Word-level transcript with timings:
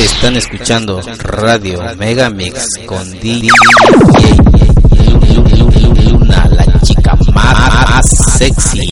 Están 0.00 0.36
escuchando 0.36 1.00
Radio 1.18 1.80
Megamix 1.96 2.66
con 2.84 3.10
DJ 3.12 3.48
Luna, 6.10 6.48
la 6.50 6.80
chica 6.80 7.16
más 7.32 8.04
sexy. 8.36 8.90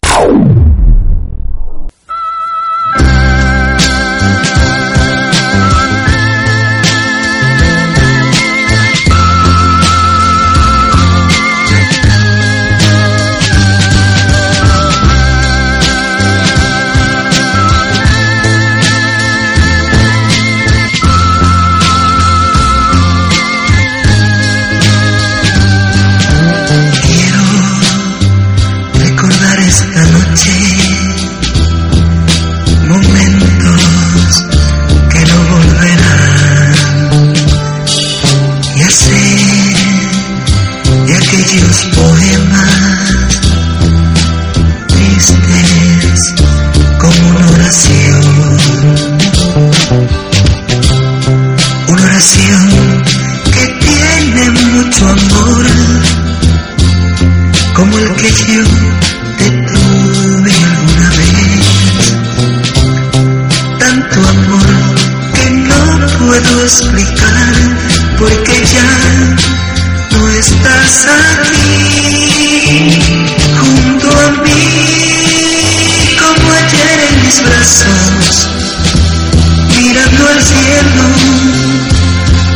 haciendo 80.42 81.02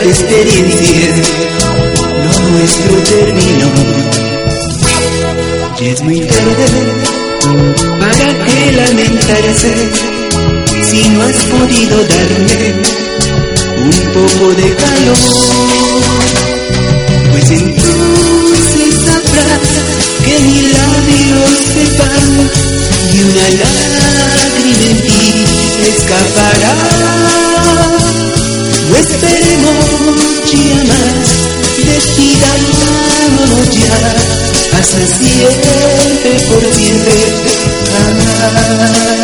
de 0.01 0.07
despedirse, 0.07 1.23
lo 2.25 2.49
nuestro 2.51 2.97
terminó. 3.03 3.71
Y 5.81 5.87
es 5.89 6.03
muy 6.03 6.21
tarde 6.21 6.67
para 7.99 8.45
que 8.45 8.73
lamentarse 8.73 9.75
si 10.83 11.09
no 11.09 11.23
has 11.23 11.45
podido 11.47 11.97
darme 12.05 12.75
un 13.83 14.13
poco 14.13 14.55
de 14.55 14.75
calor. 14.75 15.80
se 34.91 35.07
siente 35.07 36.31
por 36.49 36.65
siempre 36.75 37.13
jamás. 37.93 39.21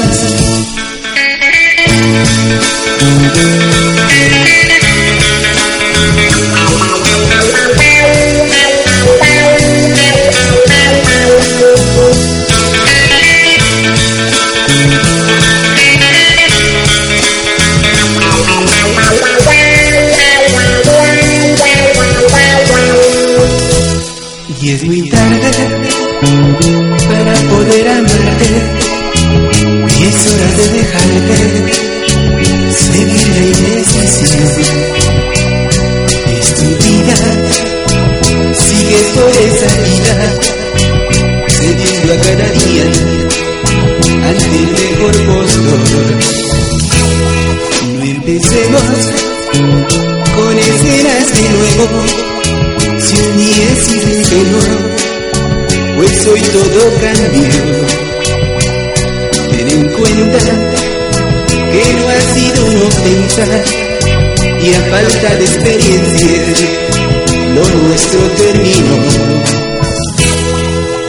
Nuestro 67.96 68.20
terminó. 68.36 68.96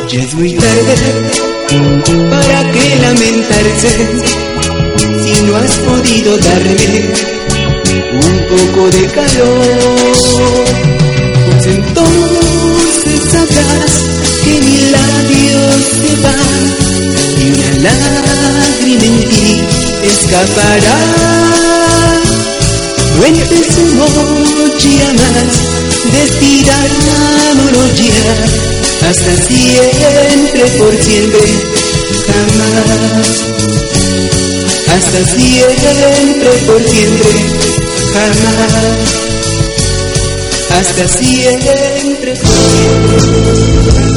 Ya 0.07 0.21
es 0.21 0.33
muy 0.35 0.53
tarde 0.53 0.95
para 2.29 2.71
que 2.71 2.95
lamentarse 3.01 3.91
si 5.21 5.41
no 5.43 5.57
has 5.57 5.75
podido 5.79 6.37
darme 6.37 7.11
un 8.23 8.35
poco 8.51 8.89
de 8.89 9.05
calor. 9.07 9.75
Pues 11.45 11.65
entonces 11.75 13.21
sabrás 13.33 13.93
que 14.45 14.53
mi 14.61 14.77
labio 14.95 15.59
se 15.99 16.11
va 16.23 16.37
y 17.37 17.45
una 17.51 17.69
lágrima 17.83 19.03
en 19.03 19.29
ti 19.29 19.61
escapará. 20.05 20.97
No 23.17 23.25
empecemos 23.25 24.09
ya 24.79 25.13
más 25.13 25.86
de 26.11 26.63
ya 26.63 26.87
hasta 29.07 29.35
siempre, 29.47 30.65
por 30.77 30.93
siempre, 31.03 31.41
jamás. 32.27 33.27
Hasta 34.87 35.19
siempre, 35.35 36.51
por 36.65 36.83
siempre, 36.89 37.31
jamás. 38.13 39.17
Hasta 40.69 41.07
siempre, 41.07 42.15
por 42.15 42.37
siempre. 42.37 44.16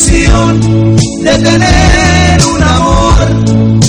de 0.00 1.38
tener 1.42 2.46
un 2.54 2.62
amor. 2.62 3.87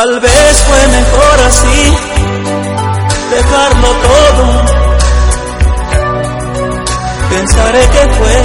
Tal 0.00 0.20
vez 0.20 0.62
fue 0.62 0.86
mejor 0.86 1.40
así, 1.48 1.80
dejarlo 3.32 3.88
todo. 4.06 4.44
Pensaré 7.30 7.80
que 7.80 8.02
fue 8.14 8.36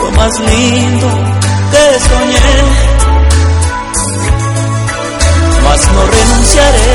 lo 0.00 0.10
más 0.18 0.32
lindo 0.40 1.08
que 1.70 1.84
soñé. 2.08 2.52
Mas 5.62 5.80
no 5.92 6.02
renunciaré 6.06 6.92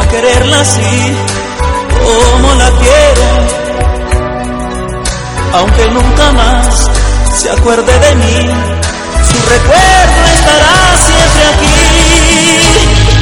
a 0.00 0.08
quererla 0.08 0.60
así 0.60 0.96
como 2.04 2.54
la 2.54 2.70
quiero. 2.70 3.26
Aunque 5.52 5.90
nunca 5.90 6.32
más 6.32 6.90
se 7.34 7.50
acuerde 7.50 7.98
de 7.98 8.14
mí, 8.14 8.48
su 9.28 9.36
recuerdo 9.50 10.20
estará 10.32 10.96
siempre 10.96 11.42
aquí. 11.52 12.13
me. 12.34 13.13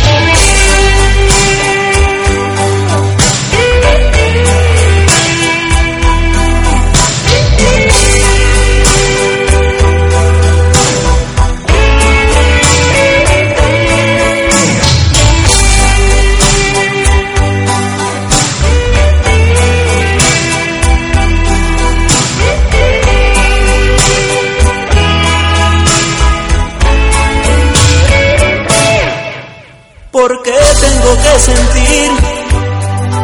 tengo 31.03 31.17
que 31.17 31.39
sentir 31.41 32.11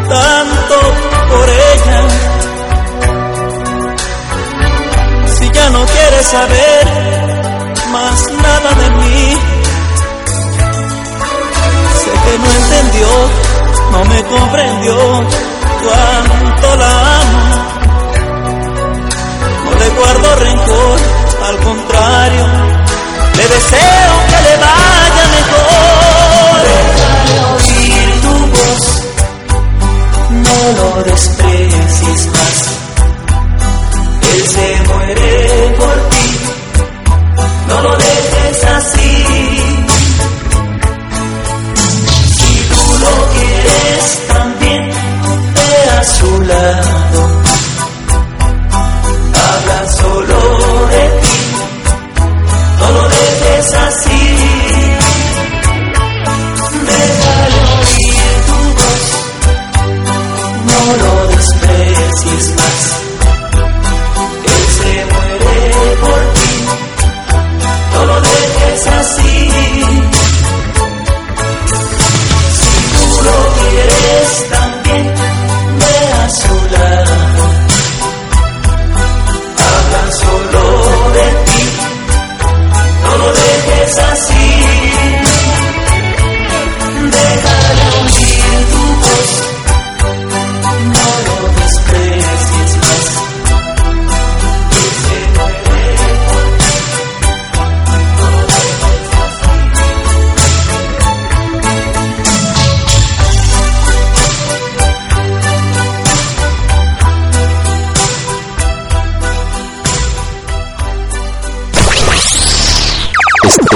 tanto 0.09 0.77
por 1.31 1.49
ella. 1.49 2.09
Si 5.39 5.51
ya 5.51 5.71
no 5.71 5.87
quieres 5.87 6.27
saber 6.27 6.87
más 7.93 8.33
nada 8.33 8.71
de 8.75 8.91
mí, 8.91 9.37
sé 12.03 12.11
que 12.25 12.39
no 12.39 12.51
entendió, 12.61 13.09
no 13.93 14.05
me 14.05 14.23
comprendió 14.25 14.97
cuánto 15.83 16.77
la 16.77 17.21
amo. 17.21 17.48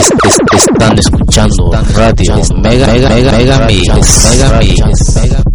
Están 0.02 0.98
escuchando 0.98 1.70
radio 1.94 2.34
mega 2.56 2.86
mega 2.88 3.08
mega 3.08 3.32
mega 3.32 3.58
mega 3.60 4.58
mega 4.58 4.86
mega 5.14 5.51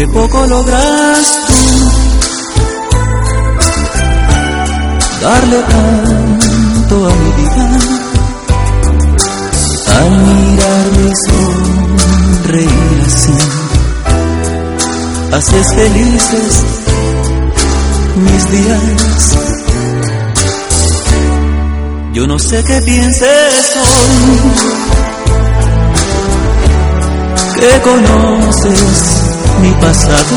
que 0.00 0.06
poco 0.08 0.46
logras 0.46 1.38
tú 1.46 1.54
darle 5.20 5.58
tanto 5.74 6.94
a 7.06 7.12
mi 7.20 7.30
vida 7.36 7.66
al 9.98 10.10
mirarme 10.26 11.12
sonreír 11.26 12.98
así. 13.06 13.36
Haces 15.32 15.66
felices 15.74 16.52
mis 18.16 18.42
días. 18.52 19.36
Yo 22.14 22.26
no 22.26 22.38
sé 22.38 22.64
qué 22.64 22.80
pienses 22.80 23.76
hoy 23.76 24.50
que 27.60 27.80
conoces 27.82 29.19
mi 29.60 29.70
pasado. 29.72 30.36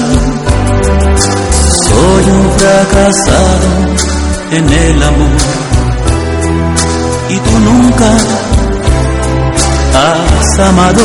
Soy 1.88 2.24
un 2.38 2.52
fracasado 2.58 3.70
en 4.52 4.70
el 4.70 5.04
amor 5.04 5.42
y 7.30 7.38
tú 7.38 7.60
nunca 7.60 8.10
has 9.96 10.60
amado. 10.60 11.04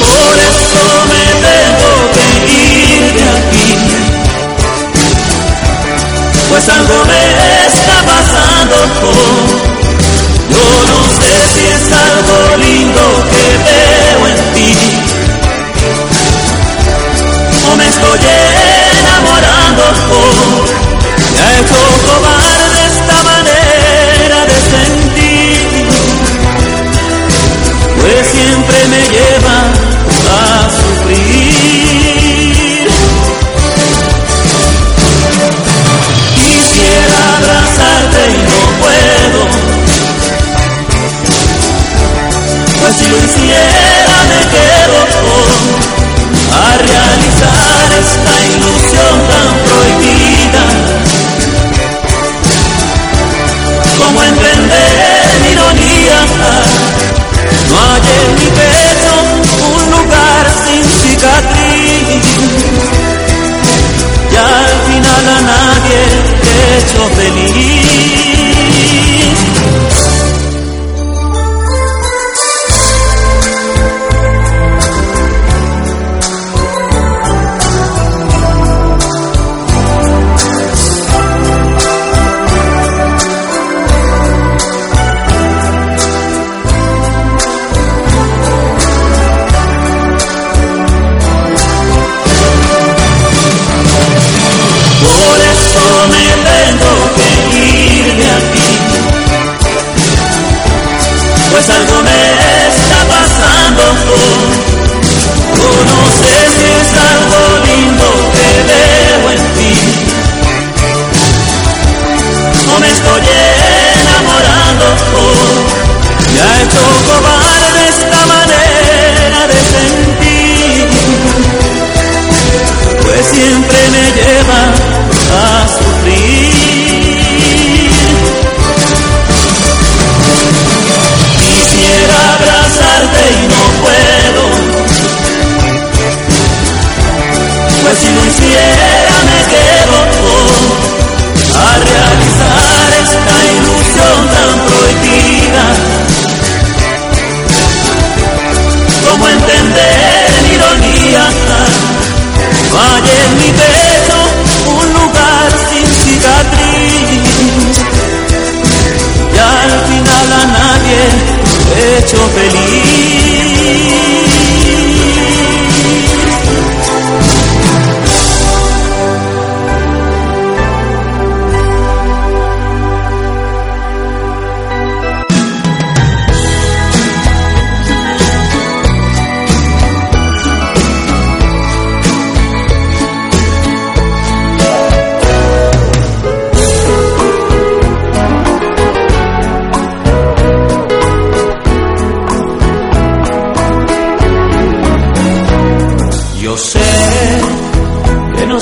Por 0.00 0.34
eso 0.50 0.84
me 1.10 1.24
tengo 1.46 1.92
que 2.14 2.26
ir 2.52 3.02
de 3.18 3.24
aquí, 3.38 3.70
pues 6.48 6.68
algo 6.68 6.96
me 7.06 7.20
está 7.66 8.11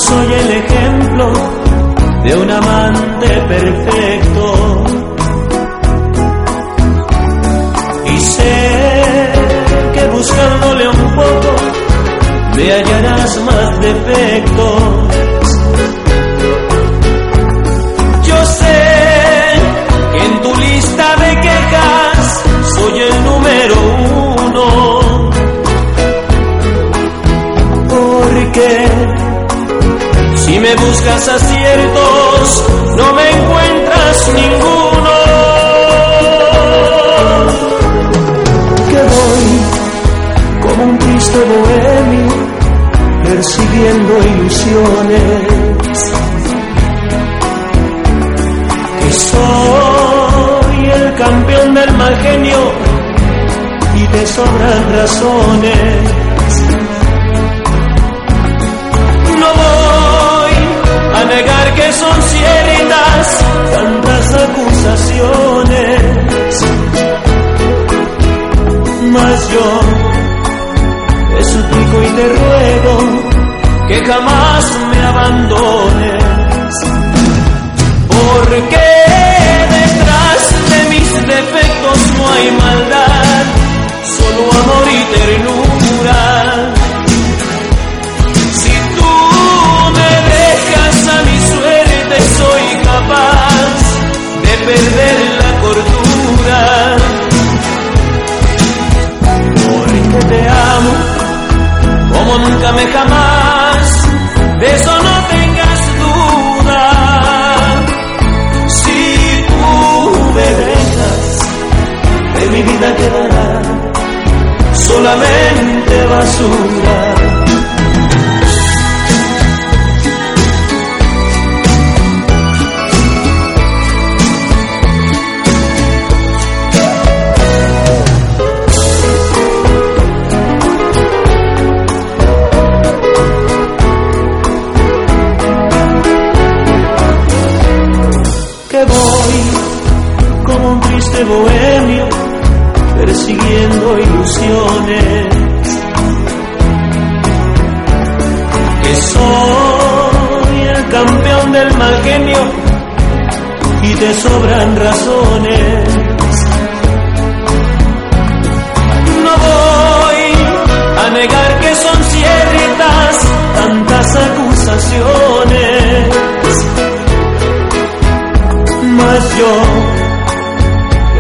soy 0.01 0.33
el 0.33 0.51
ejemplo 0.51 1.33
de 2.25 2.37
un 2.37 2.51
amante 2.51 3.29
perfecto. 3.49 4.85
Y 8.07 8.21
sé 8.21 9.33
que 9.95 10.07
buscándole 10.09 10.89
un 10.89 11.15
poco 11.15 11.51
me 12.57 12.73
hallarás 12.73 13.41
más 13.43 13.81
defectos. 13.81 15.30
Me 30.71 30.77
buscas 30.77 31.29
aciertos, 31.29 32.65
no 32.97 33.13
me 33.15 33.31
encuentras 33.31 34.29
ninguno. 34.35 35.11
Que 38.91 39.03
voy 39.13 39.49
como 40.63 40.85
un 40.85 40.99
triste 40.99 41.39
bohemio, 41.39 42.29
persiguiendo 43.25 44.13
ilusiones. 44.19 45.33
Que 49.01 49.13
soy 49.13 50.91
el 50.91 51.15
campeón 51.15 51.75
del 51.75 51.93
mal 51.97 52.17
genio 52.19 52.73
y 53.97 54.07
te 54.07 54.27
sobran 54.27 54.93
razones. 54.93 56.30
negar 61.31 61.75
que 61.75 61.93
son 61.93 62.23
ciertas 62.23 63.39
tantas 63.75 64.35
acusaciones. 64.47 66.03
Mas 69.15 69.49
yo 69.55 69.81
te 71.35 71.45
suplico 71.53 71.97
y 72.03 72.11
te 72.19 72.27
ruego 72.39 72.95
que 73.89 74.05
jamás 74.05 74.65
me 74.91 75.01
abandones. 75.07 76.25
Porque 78.09 79.30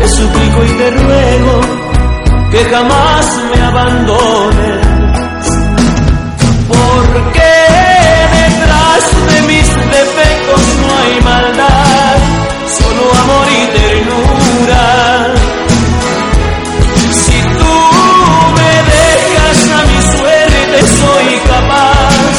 te 0.01 0.09
suplico 0.09 0.65
y 0.65 0.69
te 0.79 0.91
ruego 0.91 1.61
que 2.51 2.65
jamás 2.65 3.27
me 3.51 3.63
abandones. 3.63 4.87
Porque 6.69 7.53
detrás 8.39 9.03
de 9.31 9.43
mis 9.51 9.69
defectos 9.97 10.63
no 10.81 10.93
hay 10.99 11.21
maldad, 11.23 12.17
solo 12.79 13.05
amor 13.23 13.47
y 13.51 13.67
ternura. 13.79 15.35
Si 17.25 17.39
tú 17.59 17.75
me 18.59 18.73
dejas 18.95 19.59
a 19.79 19.81
mi 19.91 20.01
suerte, 20.19 20.79
soy 21.01 21.29
capaz 21.53 22.35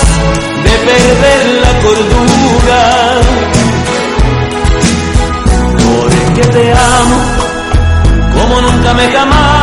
de 0.64 0.74
perder 0.88 1.44
la 1.64 1.74
cordura. 1.84 3.01
Te 6.62 6.72
amo 6.72 7.18
como 8.36 8.62
nunca 8.62 8.94
me 8.94 9.12
jamás, 9.12 9.61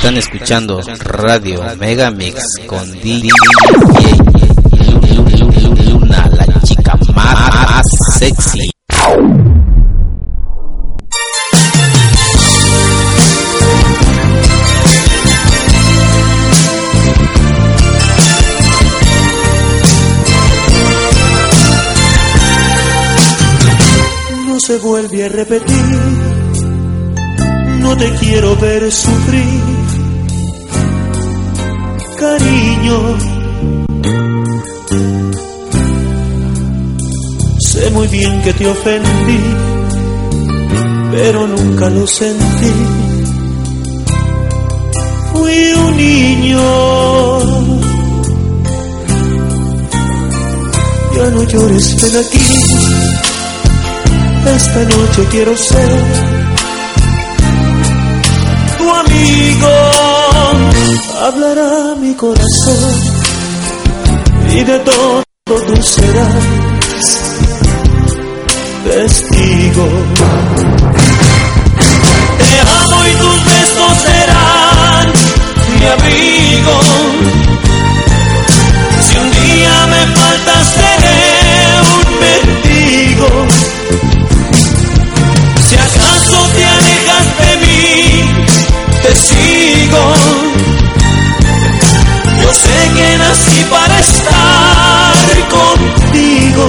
Están 0.00 0.16
escuchando 0.16 0.80
Radio 1.04 1.62
Megamix 1.78 2.42
con 2.66 2.90
DJ 2.90 3.28
Luna, 5.90 6.26
la 6.34 6.60
chica 6.62 6.98
más 7.14 7.84
sexy. 8.18 8.70
No 24.46 24.58
se 24.60 24.78
vuelve 24.78 25.26
a 25.26 25.28
repetir, 25.28 25.76
no 27.80 27.94
te 27.98 28.10
quiero 28.14 28.56
ver 28.56 28.90
sufrir, 28.90 29.79
cariño. 32.20 32.98
Sé 37.58 37.90
muy 37.90 38.06
bien 38.08 38.42
que 38.42 38.52
te 38.52 38.66
ofendí, 38.66 39.40
pero 41.12 41.46
nunca 41.46 41.88
lo 41.88 42.06
sentí. 42.06 42.72
Fui 45.32 45.72
un 45.84 45.96
niño. 45.96 46.66
Ya 51.16 51.26
no 51.34 51.42
llores, 51.44 51.86
ven 52.02 52.16
aquí. 52.22 52.44
Esta 54.56 54.80
noche 54.84 55.20
quiero 55.30 55.56
ser 55.56 56.39
amigo. 59.00 59.68
Hablará 61.26 61.94
mi 62.00 62.14
corazón 62.14 63.00
y 64.52 64.64
de 64.64 64.78
todo 64.80 65.22
tú 65.46 65.82
serás 65.82 66.44
testigo. 68.84 69.86
Te 72.38 72.52
amo 72.60 73.06
y 73.06 73.12
tus 73.20 73.44
besos 73.44 73.96
serán 74.04 75.12
mi 75.78 75.86
abrigo. 75.86 77.39
Yo 92.40 92.54
sé 92.54 92.78
que 92.96 93.18
nací 93.18 93.64
para 93.70 93.98
estar 94.00 95.14
contigo. 95.56 96.64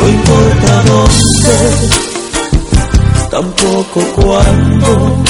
No 0.00 0.08
importa 0.08 0.82
dónde, 0.90 1.56
tampoco 3.30 4.00
cuándo. 4.16 5.24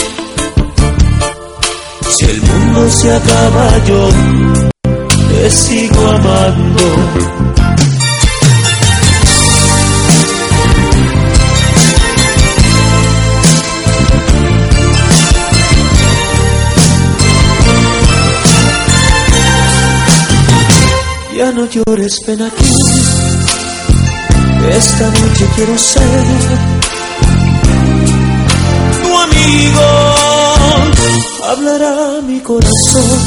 Si 2.17 2.25
el 2.25 2.43
mundo 2.43 2.91
se 2.91 3.13
acaba, 3.13 3.67
yo 3.87 4.09
te 5.29 5.51
sigo 5.51 6.11
amando. 6.11 6.85
No 21.55 21.67
llores, 21.67 22.19
ven 22.27 22.43
aquí. 22.43 22.65
Esta 24.77 25.07
noche 25.07 25.47
quiero 25.55 25.79
ser 25.79 26.25
tu 29.03 29.19
amigo. 29.19 29.87
Hablará 31.51 32.21
mi 32.27 32.41
corazón 32.41 33.21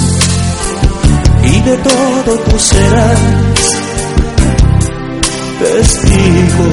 y 1.43 1.61
de 1.61 1.77
todo 1.77 2.37
tú 2.49 2.59
serás 2.59 3.19
testigo. 5.59 6.67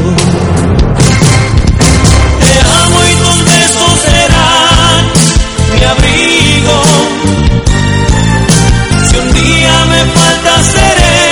Te 2.40 2.52
amo 2.80 2.98
y 3.10 3.14
tus 3.22 3.38
besos 3.50 3.94
serán 4.06 5.02
mi 5.72 5.84
abrigo. 5.92 6.78
Si 9.08 9.16
un 9.18 9.32
día 9.32 9.84
me 9.92 10.00
falta 10.16 10.62
seré 10.72 11.23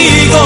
sigo. 0.00 0.42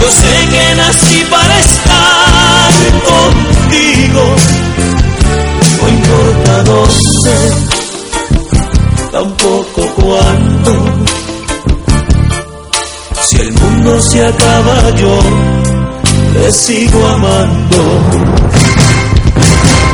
Yo 0.00 0.10
sé 0.20 0.34
que 0.52 0.74
nací 0.76 1.24
para 1.30 1.54
estar 1.60 2.70
contigo. 3.10 4.24
No 5.80 5.88
importa 5.96 6.62
dónde, 6.70 7.36
tampoco 9.12 9.80
cuándo. 10.00 10.72
Si 13.26 13.36
el 13.40 13.52
mundo 13.52 14.00
se 14.00 14.26
acaba, 14.26 14.90
yo 14.96 15.18
te 16.34 16.52
sigo 16.52 17.06
amando. 17.06 17.82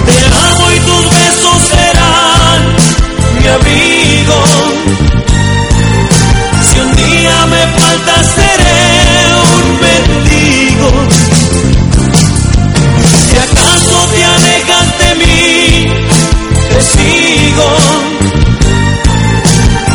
Te 0.06 0.18
amo 0.48 0.64
y 0.76 0.78
tus 0.88 1.04
besos 1.10 1.58
serán 1.72 2.60
mi 3.40 3.46
abrigo. 3.48 5.03
Seré 8.34 8.80
un 9.42 9.80
mendigo. 9.84 10.90
Si 13.02 13.36
acaso 13.36 13.96
te 14.12 14.24
alejas 14.24 14.88
de 14.98 15.10
mí, 15.20 15.86
te 16.70 16.80
sigo. 16.82 17.68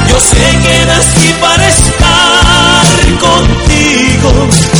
Yo 0.10 0.20
sé 0.20 0.46
que 0.64 0.86
nací 0.86 1.34
para 1.40 1.68
estar 1.68 2.88
contigo. 3.20 4.79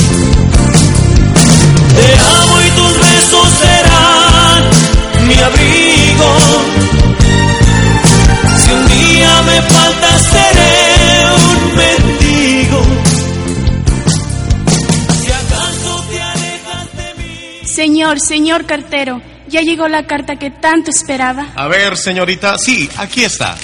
Señor, 18.00 18.22
señor 18.22 18.66
cartero, 18.66 19.22
ya 19.50 19.60
llegó 19.60 19.90
la 19.90 20.08
carta 20.08 20.38
que 20.40 20.50
tanto 20.50 20.90
esperaba. 20.90 21.52
A 21.54 21.68
ver, 21.68 21.98
señorita, 21.98 22.58
sí, 22.58 22.90
aquí 22.96 23.26
está. 23.26 23.58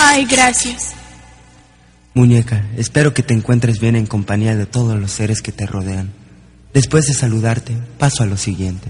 Ay, 0.00 0.24
gracias. 0.24 0.94
Muñeca, 2.12 2.64
espero 2.76 3.14
que 3.14 3.22
te 3.22 3.34
encuentres 3.34 3.78
bien 3.78 3.94
en 3.94 4.06
compañía 4.06 4.56
de 4.56 4.66
todos 4.66 4.98
los 4.98 5.12
seres 5.12 5.42
que 5.42 5.52
te 5.52 5.64
rodean. 5.64 6.12
Después 6.74 7.06
de 7.06 7.14
saludarte, 7.14 7.76
paso 7.98 8.24
a 8.24 8.26
lo 8.26 8.36
siguiente. 8.36 8.88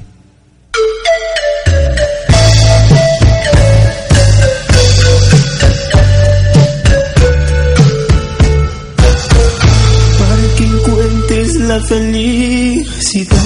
La 11.76 11.82
felicidad. 11.82 13.36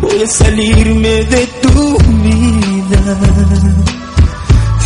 Voy 0.00 0.22
a 0.22 0.26
salirme 0.26 1.24
de 1.24 1.46
tu 1.62 1.98
vida. 1.98 3.18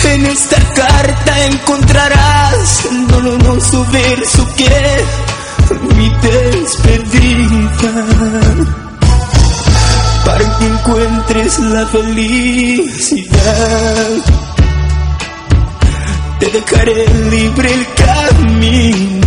En 0.05 0.27
esta 0.27 0.57
carta 0.75 1.47
encontrarás 1.47 2.85
el 2.91 3.07
doloroso 3.09 3.87
verso 3.93 4.47
que 4.57 5.05
mi 5.97 6.11
despedida. 6.29 7.93
Para 10.25 10.59
que 10.59 10.67
encuentres 10.67 11.59
la 11.61 11.87
felicidad 11.87 13.33
te 16.39 16.47
dejaré 16.51 17.07
libre 17.31 17.73
el 17.73 17.87
camino. 17.95 19.23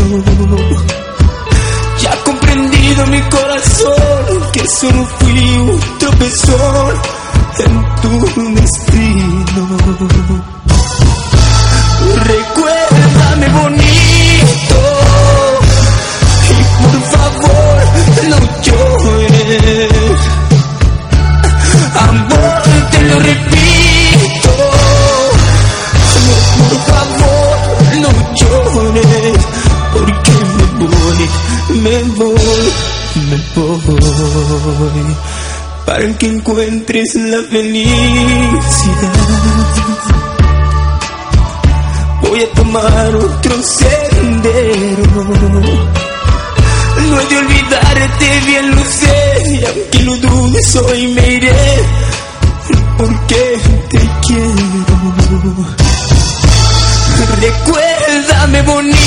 Comprendido 2.95 3.07
mi 3.07 3.21
corazón 3.29 4.51
que 4.53 4.67
solo 4.67 5.05
fui 5.19 5.57
un 5.57 5.79
tropezón 5.97 7.01
en 7.59 7.95
tu 8.01 8.55
destino. 8.55 9.77
Recuérdame 12.25 13.49
bonito 13.49 14.04
para 35.95 36.17
que 36.17 36.27
encuentres 36.27 37.15
la 37.15 37.41
felicidad. 37.49 37.93
Voy 42.21 42.43
a 42.43 42.51
tomar 42.53 43.15
otro 43.15 43.63
sendero. 43.63 45.03
No 47.07 47.21
he 47.21 47.25
de 47.27 47.37
olvidarte, 47.37 48.39
bien 48.45 48.75
lo 48.75 48.83
sé, 48.83 49.43
y 49.51 49.65
aunque 49.65 49.99
lo 50.03 50.17
dudes 50.17 50.75
hoy 50.75 51.07
me 51.13 51.33
iré, 51.33 51.79
porque 52.97 53.59
te 53.89 53.99
quiero. 54.27 54.85
Recuérdame 57.39 58.61
bonito 58.63 58.97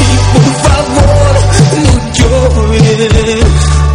y 0.00 0.16
por 0.32 0.48
favor 0.64 1.34
no 1.82 1.92
llores. 2.14 3.91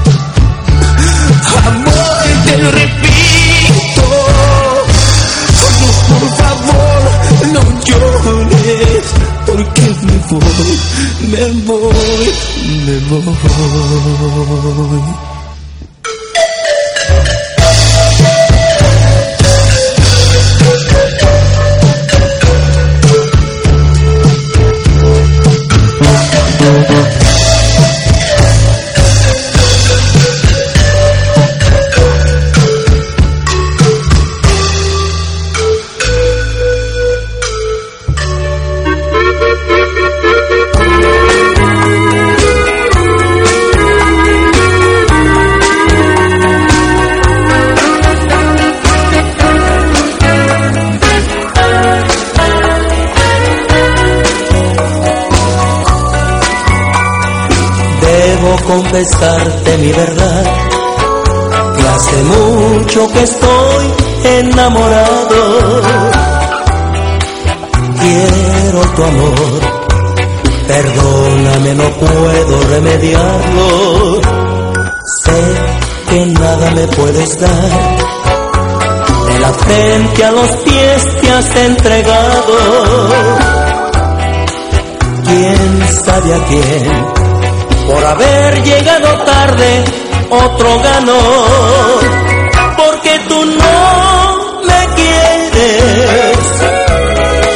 Te 2.48 2.56
repito. 2.56 4.06
No, 5.80 5.88
por 6.08 6.26
favor 6.38 7.02
no 7.54 7.62
llores. 7.84 9.06
Porque 9.46 9.82
me 11.28 11.48
voy, 11.66 11.90
me 12.86 13.00
voy, 13.10 13.22
me 13.22 13.30
voy. 14.88 15.37
Debo 58.48 58.64
confesarte 58.64 59.78
mi 59.78 59.92
verdad, 59.92 60.44
que 61.76 61.88
hace 61.90 62.24
mucho 62.24 63.08
que 63.12 63.24
estoy 63.24 63.94
enamorado. 64.24 65.82
Quiero 68.00 68.82
tu 68.96 69.04
amor, 69.04 69.62
perdóname, 70.66 71.74
no 71.74 71.90
puedo 71.90 72.64
remediarlo. 72.70 74.22
Sé 75.26 75.44
que 76.10 76.26
nada 76.28 76.72
me 76.72 76.88
puedes 76.88 77.40
dar, 77.42 77.98
de 79.28 79.40
la 79.40 79.54
frente 79.54 80.24
a 80.24 80.32
los 80.32 80.50
pies 80.64 81.04
te 81.20 81.32
has 81.32 81.56
entregado. 81.58 82.58
¿Quién 85.26 85.88
sabe 86.06 86.34
a 86.34 86.46
quién? 86.46 87.17
Por 87.88 88.06
haber 88.06 88.64
llegado 88.64 89.24
tarde, 89.24 89.84
otro 90.30 90.80
ganó. 90.82 91.20
Porque 92.76 93.20
tú 93.28 93.46
no 93.46 94.38
me 94.68 94.82
quieres, 94.96 96.38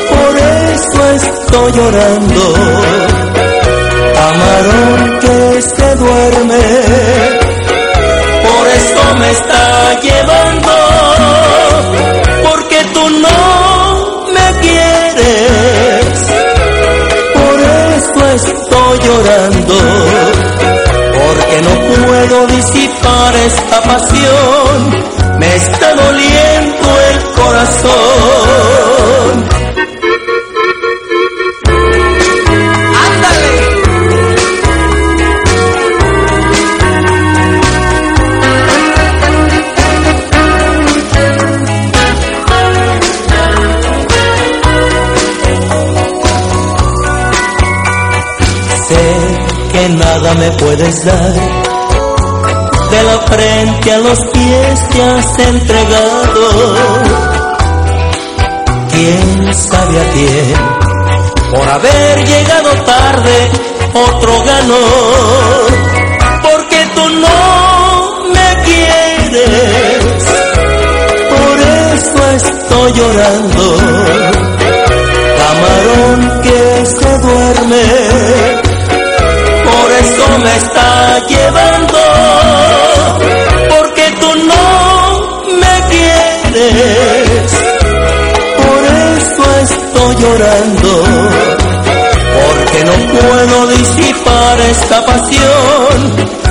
por 0.10 0.38
eso 0.38 1.12
estoy 1.12 1.72
llorando. 1.74 2.54
Camarón 4.16 5.20
que 5.20 5.62
se 5.62 5.96
duerme, 5.96 6.64
por 8.48 8.68
eso 8.68 9.16
me 9.20 9.32
está 9.32 10.00
llevando. 10.02 10.72
Porque 12.44 12.84
tú 12.94 13.10
no 13.10 13.61
porque 21.14 21.62
no 21.62 21.74
puedo 22.08 22.48
disipar 22.48 23.36
esta 23.36 23.82
pasión, 23.84 25.38
me 25.38 25.56
está 25.56 25.96
doliendo 25.96 26.90
el 27.12 27.24
corazón. 27.34 28.01
Me 50.36 50.52
puedes 50.52 51.06
dar. 51.06 51.34
De 52.92 53.04
la 53.04 53.20
frente 53.28 53.94
a 53.94 53.98
los 54.00 54.20
pies 54.20 54.90
te 54.90 55.04
has 55.04 55.40
entregado. 55.40 56.76
¿Quién 58.92 59.54
sabe 59.56 60.00
a 60.00 60.12
quién? 60.12 60.54
Por 61.54 61.70
haber 61.70 62.26
llegado 62.26 62.70
tarde, 62.84 63.52
otro 63.94 64.44
ganó. 64.44 64.86
Porque 66.42 66.88
tú 66.96 67.10
no 67.10 68.28
me 68.34 68.64
quieres. 68.64 70.04
Por 71.30 71.60
eso 71.60 72.32
estoy 72.36 72.94
llorando. 72.94 74.01
Me 80.40 80.56
está 80.56 81.20
llevando, 81.28 82.00
porque 83.70 84.12
tú 84.20 84.36
no 84.48 84.66
me 85.60 85.76
quieres, 85.90 87.52
por 88.58 88.82
eso 89.18 89.44
estoy 89.62 90.16
llorando, 90.16 90.92
porque 92.40 92.80
no 92.86 92.96
puedo 93.20 93.68
disipar 93.68 94.60
esta 94.62 95.06
pasión, 95.06 95.98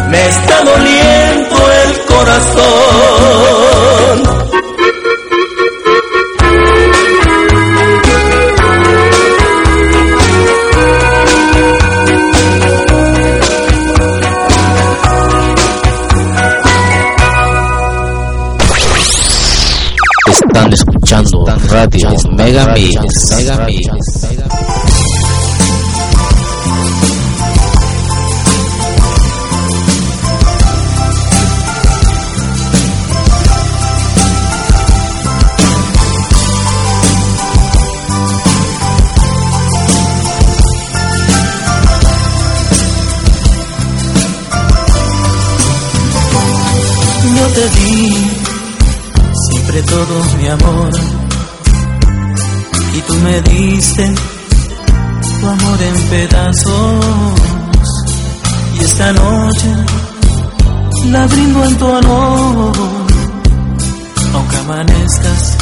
me 0.08 0.28
está 0.28 0.62
doliendo 0.64 1.56
el 1.84 2.04
corazón. 2.06 2.60
Radio 21.80 22.10
Mega 22.32 22.74
Mix. 22.74 22.92
Mega 23.38 23.64
Mix. 23.64 23.86
Yo 47.36 47.46
te 47.54 47.68
di 47.70 48.50
siempre 49.32 49.82
todo 49.82 50.24
mi 50.38 50.48
amor 50.48 50.89
tu 53.80 55.48
amor 55.48 55.82
en 55.82 56.08
pedazos. 56.10 57.04
Y 58.78 58.84
esta 58.84 59.12
noche 59.12 59.68
la 61.06 61.26
brindo 61.26 61.64
en 61.64 61.78
tu 61.78 61.86
honor. 61.86 62.72
Aunque 64.34 64.56
amanezcas 64.58 65.56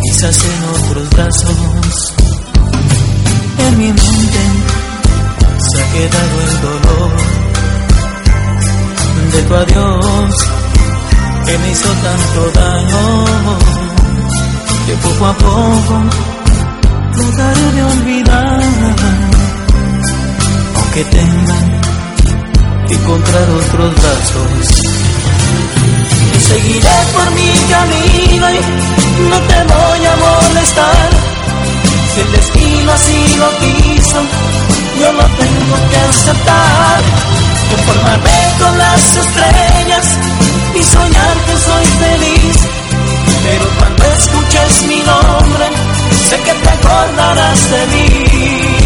quizás 0.00 0.44
en 0.44 0.64
otros 0.74 1.10
brazos 1.10 2.14
en 3.58 3.78
mi 3.78 3.88
mente 3.88 4.42
se 5.58 5.82
ha 5.82 5.92
quedado 5.92 6.40
el 6.46 6.60
dolor 6.60 7.16
de 9.32 9.42
tu 9.42 9.54
adiós 9.54 10.34
que 11.44 11.58
me 11.58 11.70
hizo 11.72 11.88
tanto 11.88 12.50
daño 12.60 13.24
que 14.86 14.94
poco 14.94 15.26
a 15.26 15.34
poco 15.34 16.37
trataré 17.18 17.72
de 17.72 17.82
olvidar, 17.82 18.60
aunque 20.76 21.04
tenga 21.04 21.58
que 22.86 22.94
encontrar 22.94 23.50
otros 23.50 23.94
brazos. 23.94 24.80
seguiré 26.48 26.96
por 27.12 27.30
mi 27.32 27.52
camino 27.74 28.50
y 28.50 28.60
no 29.30 29.38
te 29.50 29.58
voy 29.72 30.02
a 30.06 30.16
molestar. 30.26 31.08
Si 32.14 32.20
el 32.20 32.32
destino 32.32 32.92
así 32.92 33.36
lo 33.42 33.48
quiso, 33.62 34.20
yo 35.00 35.12
lo 35.12 35.26
tengo 35.42 35.76
que 35.90 35.96
aceptar. 36.08 37.02
Conformarme 37.70 38.38
con 38.60 38.78
las 38.78 39.16
estrellas 39.16 40.06
y 40.74 40.82
soñar 40.82 41.36
que 41.46 41.56
soy 41.66 41.84
feliz 41.84 42.68
pero 43.44 43.66
cuando 43.78 44.04
escuches 44.04 44.82
mi 44.88 44.96
nombre, 44.96 45.66
sé 46.28 46.36
que 46.40 46.52
te 46.52 46.68
acordarás 46.68 47.70
de 47.70 47.86
mí. 47.86 48.77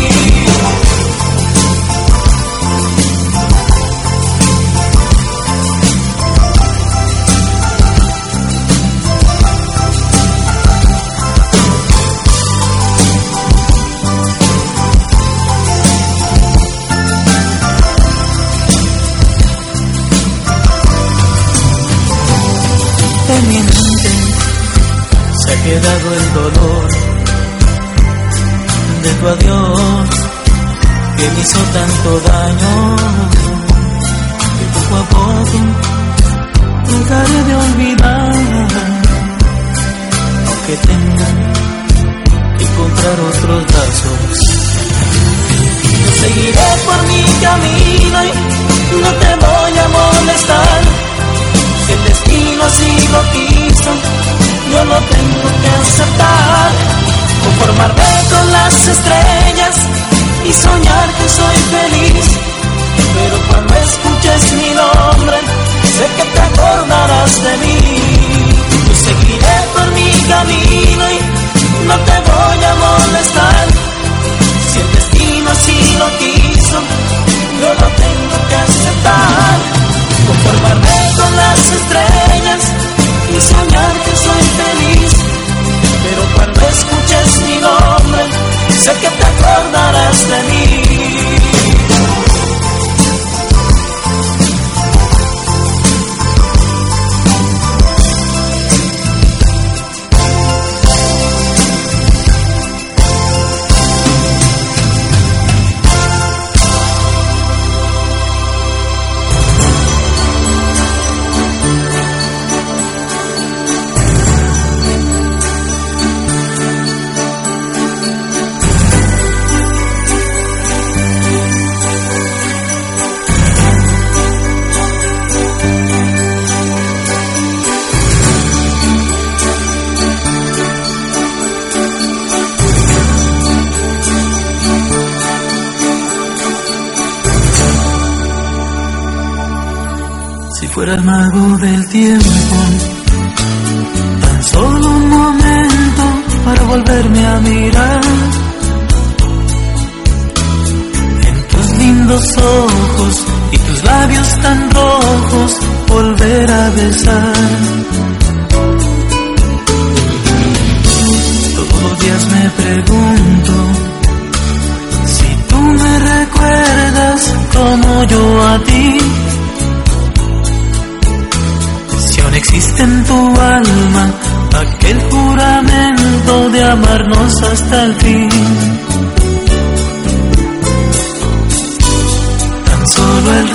Hizo 31.43 31.59
tanto 31.73 32.21
daño 32.21 32.42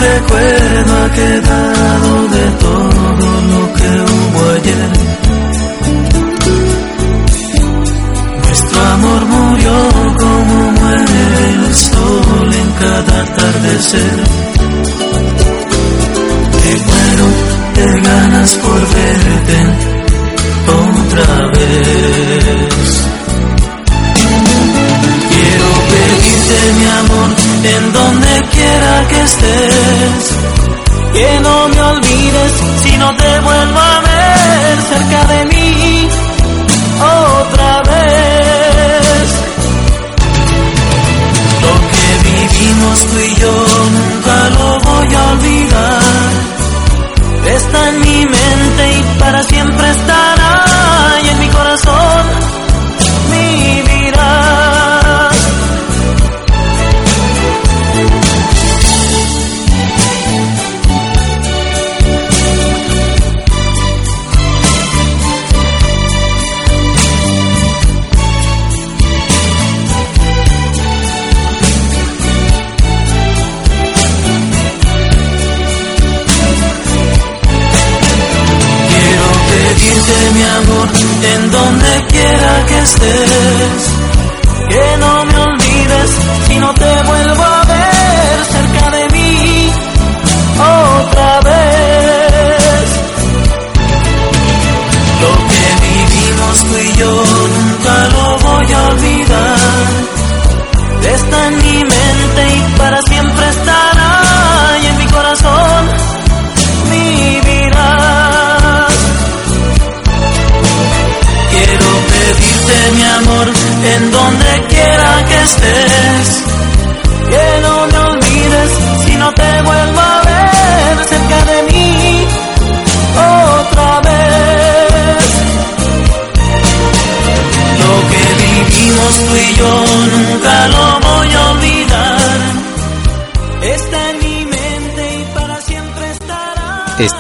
recuerdo 0.07 0.93
ha 1.03 1.09
quedado 1.11 2.27
de 2.35 2.45
todo 2.65 3.29
lo 3.51 3.61
que 3.77 3.89
hubo 4.11 4.39
ayer. 4.57 4.89
Nuestro 8.43 8.81
amor 8.95 9.25
murió 9.25 9.73
como 10.19 10.71
muere 10.79 11.21
el 11.53 11.75
sol 11.75 12.53
en 12.53 12.69
cada 12.81 13.21
atardecer. 13.23 14.36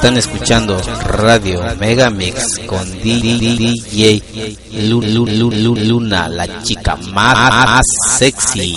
Están 0.07 0.19
escuchando 0.19 0.81
Radio 1.03 1.61
Mega 1.81 2.09
Mix 2.09 2.59
con 2.65 2.89
DJ 3.01 4.23
Lu- 4.87 5.01
Lu- 5.01 5.25
Lu- 5.27 5.51
Lu- 5.51 5.75
Luna, 5.75 6.29
la 6.29 6.63
chica 6.63 6.95
más 7.11 7.81
sexy. 8.17 8.73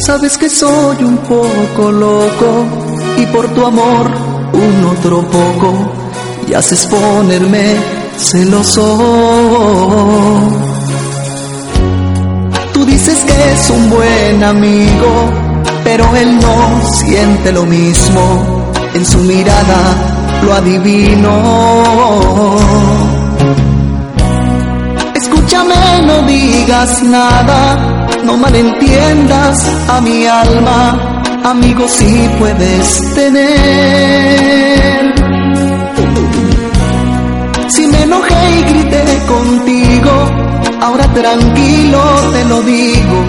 Sabes 0.00 0.36
que 0.38 0.48
soy 0.50 1.04
un 1.04 1.18
poco 1.18 1.92
loco 1.92 2.64
y 3.18 3.26
por 3.26 3.46
tu 3.54 3.64
amor 3.66 4.10
un 4.52 4.84
otro 4.86 5.22
poco 5.30 5.92
y 6.48 6.54
haces 6.54 6.86
ponerme 6.86 7.76
celoso. 8.16 8.96
Que 13.10 13.52
es 13.52 13.70
un 13.70 13.90
buen 13.90 14.44
amigo, 14.44 15.30
pero 15.82 16.04
él 16.14 16.38
no 16.38 16.80
siente 16.92 17.50
lo 17.50 17.64
mismo. 17.64 18.72
En 18.94 19.04
su 19.04 19.18
mirada 19.18 20.40
lo 20.44 20.54
adivino. 20.54 21.32
Escúchame, 25.14 25.74
no 26.06 26.22
digas 26.22 27.02
nada, 27.02 28.06
no 28.24 28.36
malentiendas 28.36 29.58
a 29.88 30.00
mi 30.00 30.26
alma, 30.26 31.22
amigo 31.44 31.88
si 31.88 32.30
puedes 32.38 33.14
tener. 33.16 35.14
Si 37.68 37.86
me 37.88 38.02
enojé 38.04 38.50
y 38.56 38.62
grité 38.72 39.04
contigo, 39.26 40.49
ahora 40.80 41.06
tranquilo 41.12 42.02
te 42.32 42.44
lo 42.44 42.62
digo, 42.62 43.24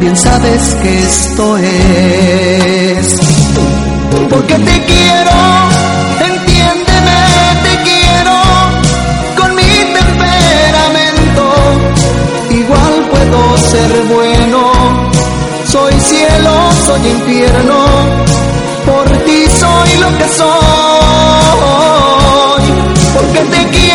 bien 0.00 0.16
sabes 0.16 0.74
que 0.82 1.02
esto 1.02 1.56
es. 1.58 3.16
Porque 4.30 4.54
te 4.54 4.84
quiero, 4.84 5.36
entiéndeme, 6.30 7.20
te 7.64 7.74
quiero, 7.88 8.36
con 9.38 9.54
mi 9.56 9.70
temperamento, 9.98 11.44
igual 12.50 12.94
puedo 13.10 13.58
ser 13.58 13.90
bueno, 14.14 14.60
soy 15.66 15.94
cielo, 16.00 16.54
soy 16.86 17.02
infierno, 17.10 17.78
por 18.86 19.06
ti 19.24 19.40
soy 19.60 19.90
lo 20.00 20.10
que 20.18 20.28
soy, 20.40 20.54
porque 23.14 23.40
te 23.40 23.62
quiero, 23.76 23.93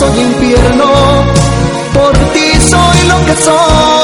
soy 0.00 0.18
infierno, 0.18 0.86
por 1.92 2.12
ti 2.32 2.48
soy 2.70 3.08
lo 3.08 3.26
que 3.26 3.36
soy, 3.42 3.99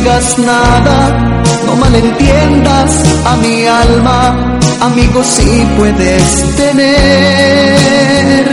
digas 0.00 0.38
nada, 0.38 1.42
no 1.66 1.76
malentiendas 1.76 2.90
a 3.26 3.36
mi 3.36 3.66
alma, 3.66 4.58
amigo 4.80 5.22
sí 5.22 5.66
puedes 5.76 6.56
tener. 6.56 8.44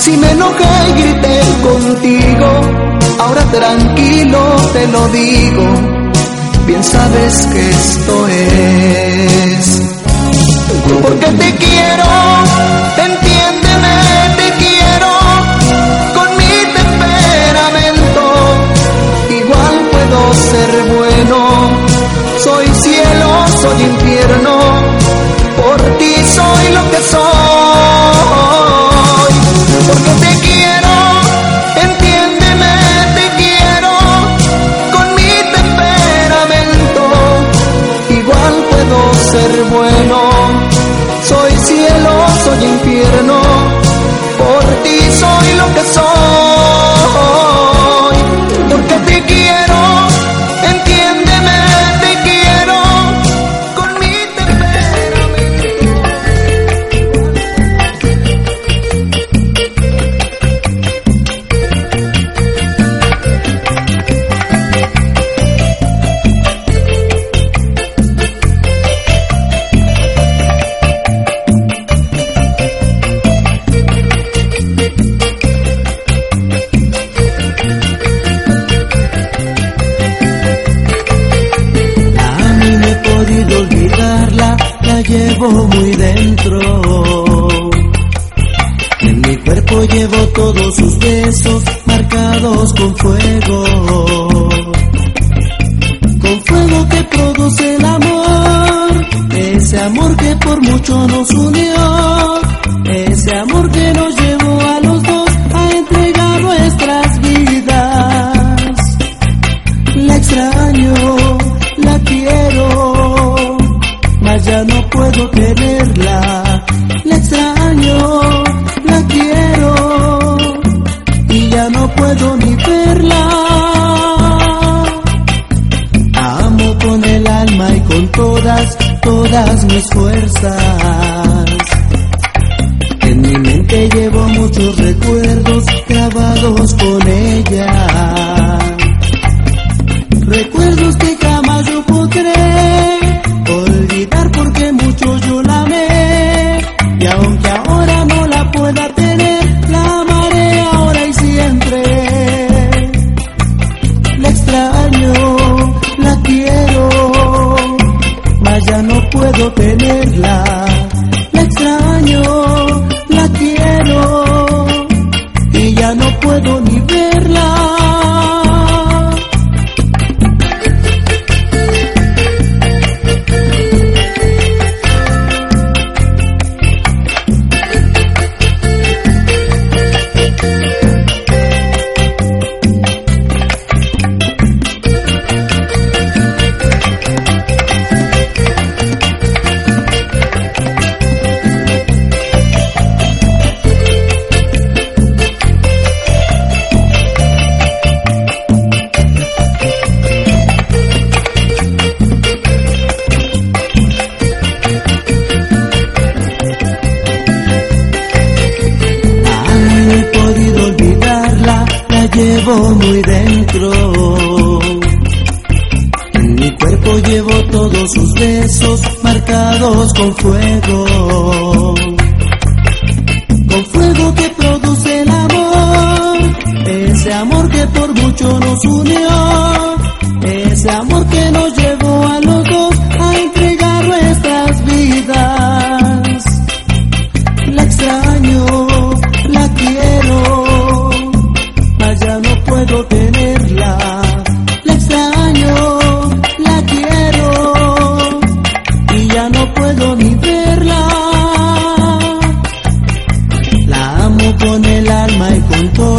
Si 0.00 0.16
me 0.16 0.30
enojé 0.30 0.64
y 0.88 0.92
grité 1.02 1.40
contigo, 1.62 2.48
ahora 3.20 3.42
tranquilo 3.50 4.56
te 4.72 4.86
lo 4.88 5.08
digo, 5.08 5.66
bien 6.66 6.82
sabes 6.82 7.46
que 7.52 7.70
esto 7.70 8.28
es. 8.28 9.82
Porque 11.02 11.26
te 11.26 11.54
quiero, 11.56 12.04
te 12.96 13.02
entiendo 13.02 13.47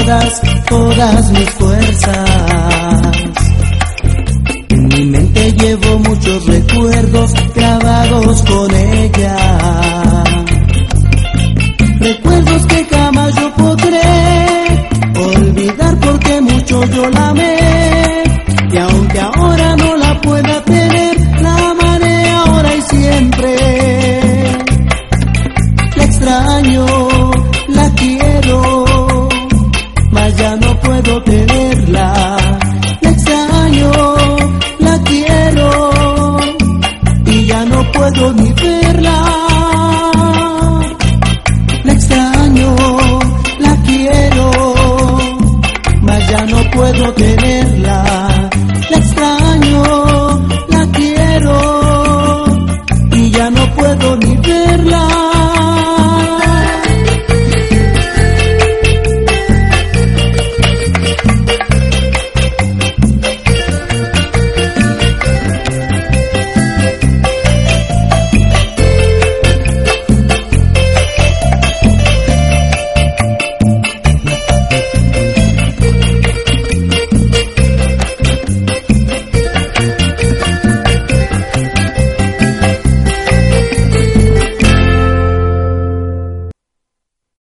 todas, 0.10 0.42
todas 0.68 1.32
mis 1.32 1.50
fuerzas. 1.52 2.30
En 4.70 4.88
mi 4.88 5.06
mente 5.06 5.52
llevo 5.54 6.00
muchos 6.00 6.46
recuerdos 6.48 7.34
grabados 7.56 8.42
con 8.44 8.74
ella. 8.74 9.49